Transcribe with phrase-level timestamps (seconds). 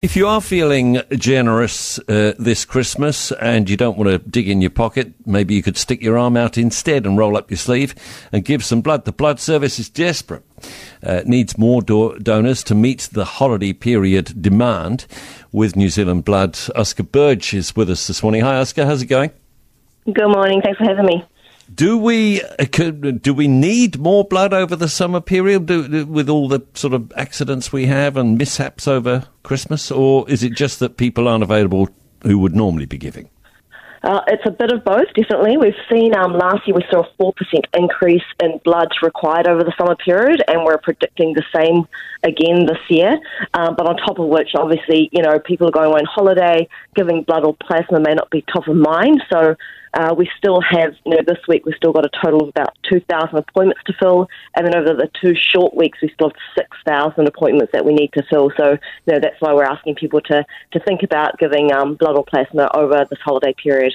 [0.00, 4.60] If you are feeling generous uh, this Christmas and you don't want to dig in
[4.60, 7.96] your pocket, maybe you could stick your arm out instead and roll up your sleeve
[8.30, 9.06] and give some blood.
[9.06, 10.44] The blood service is desperate.
[11.02, 15.06] Uh, needs more do- donors to meet the holiday period demand.
[15.50, 18.42] With New Zealand Blood, Oscar Burge is with us this morning.
[18.42, 18.86] Hi, Oscar.
[18.86, 19.32] How's it going?
[20.04, 20.60] Good morning.
[20.62, 21.24] Thanks for having me.
[21.74, 26.48] Do we uh, do we need more blood over the summer period do, with all
[26.48, 30.96] the sort of accidents we have and mishaps over Christmas, or is it just that
[30.96, 31.88] people aren't available
[32.22, 33.28] who would normally be giving?
[34.02, 35.56] Uh, it's a bit of both, definitely.
[35.56, 37.32] We've seen um, last year we saw a 4%
[37.74, 41.86] increase in blood required over the summer period, and we're predicting the same
[42.22, 43.18] again this year.
[43.54, 47.22] Um, but on top of which, obviously, you know, people are going on holiday, giving
[47.24, 49.22] blood or plasma may not be top of mind.
[49.30, 49.56] So
[49.94, 52.76] uh, we still have, you know, this week we've still got a total of about
[52.90, 57.26] 2,000 appointments to fill, and then over the two short weeks we still have 6,000
[57.26, 58.50] appointments that we need to fill.
[58.56, 58.72] So,
[59.06, 62.24] you know, that's why we're asking people to, to think about giving um, blood or
[62.24, 63.94] plasma over this holiday period.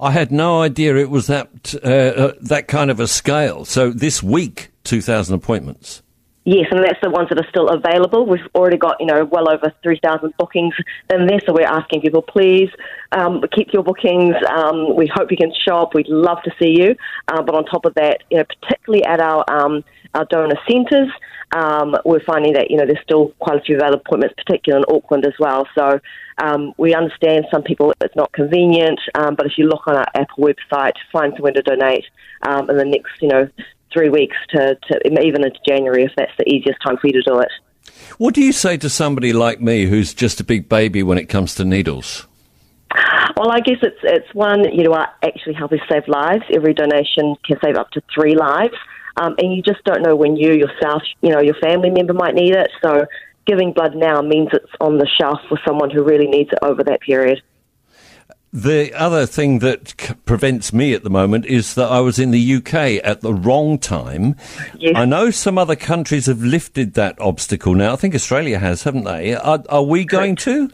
[0.00, 3.64] I had no idea it was that uh, uh, that kind of a scale.
[3.64, 6.02] So this week, 2,000 appointments.
[6.50, 8.24] Yes, and that's the ones that are still available.
[8.24, 10.72] We've already got, you know, well over 3,000 bookings
[11.12, 12.70] in there, so we're asking people, please
[13.12, 14.34] um, keep your bookings.
[14.56, 15.92] Um, we hope you can show up.
[15.92, 16.96] We'd love to see you.
[17.28, 21.10] Uh, but on top of that, you know, particularly at our, um, our donor centres,
[21.52, 24.96] um, we're finding that, you know, there's still quite a few available appointments, particularly in
[24.96, 25.68] Auckland as well.
[25.74, 26.00] So
[26.38, 30.08] um, we understand some people it's not convenient, um, but if you look on our
[30.14, 32.06] Apple website, find somewhere to donate
[32.48, 33.50] in the next, you know,
[33.92, 37.22] three weeks to, to even into January if that's the easiest time for you to
[37.22, 37.50] do it.
[38.18, 41.26] What do you say to somebody like me who's just a big baby when it
[41.26, 42.26] comes to needles?
[43.36, 46.42] Well, I guess it's it's one you know actually helping save lives.
[46.52, 48.74] Every donation can save up to three lives,
[49.16, 52.34] um, and you just don't know when you yourself, you know, your family member might
[52.34, 52.70] need it.
[52.82, 53.06] So
[53.46, 56.82] giving blood now means it's on the shelf for someone who really needs it over
[56.84, 57.42] that period.
[58.52, 62.30] The other thing that c- prevents me at the moment is that I was in
[62.30, 64.36] the UK at the wrong time.
[64.78, 64.94] Yes.
[64.96, 67.92] I know some other countries have lifted that obstacle now.
[67.92, 69.34] I think Australia has, haven't they?
[69.34, 70.70] Are, are we going to?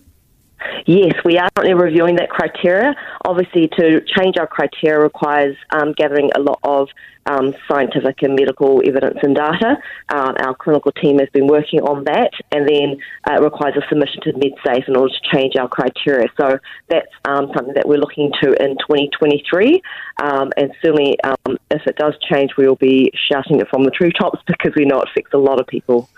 [0.86, 2.94] Yes, we are currently reviewing that criteria.
[3.24, 6.88] Obviously, to change our criteria requires um, gathering a lot of
[7.24, 9.78] um, scientific and medical evidence and data.
[10.10, 13.88] Um, our clinical team has been working on that, and then uh, it requires a
[13.88, 16.28] submission to MedSafe in order to change our criteria.
[16.38, 16.58] So
[16.88, 19.80] that's um, something that we're looking to in 2023,
[20.22, 23.90] um, and certainly um, if it does change, we will be shouting it from the
[23.90, 26.10] treetops because we know it affects a lot of people.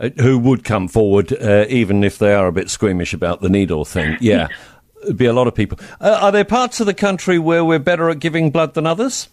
[0.00, 3.48] Uh, who would come forward, uh, even if they are a bit squeamish about the
[3.48, 4.16] needle thing?
[4.20, 4.48] Yeah.
[5.02, 5.78] It'd be a lot of people.
[6.00, 9.28] Uh, are there parts of the country where we're better at giving blood than others?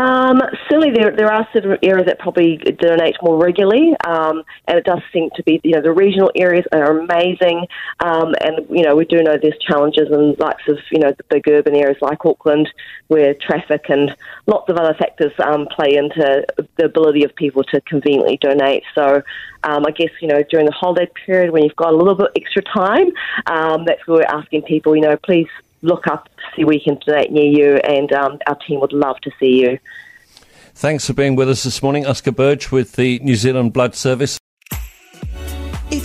[0.00, 4.84] Um, certainly, there there are certain areas that probably donate more regularly, um, and it
[4.84, 7.66] does seem to be you know the regional areas are amazing,
[8.00, 11.24] um, and you know we do know there's challenges in likes of you know the
[11.24, 12.72] big urban areas like Auckland,
[13.08, 14.16] where traffic and
[14.46, 16.46] lots of other factors um, play into
[16.76, 18.84] the ability of people to conveniently donate.
[18.94, 19.22] So,
[19.64, 22.30] um, I guess you know during the holiday period when you've got a little bit
[22.36, 23.10] extra time,
[23.44, 25.48] um, that's where we're asking people, you know, please
[25.82, 29.16] look up, see where you can donate near you, and um, our team would love
[29.22, 29.78] to see you.
[30.74, 34.39] Thanks for being with us this morning, Oscar Burge with the New Zealand Blood Service.